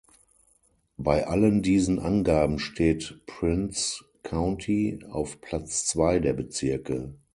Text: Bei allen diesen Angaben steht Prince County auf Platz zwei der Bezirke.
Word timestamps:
Bei 0.97 1.27
allen 1.27 1.61
diesen 1.61 1.99
Angaben 1.99 2.57
steht 2.57 3.21
Prince 3.27 4.03
County 4.23 4.97
auf 5.07 5.39
Platz 5.41 5.85
zwei 5.85 6.17
der 6.17 6.33
Bezirke. 6.33 7.13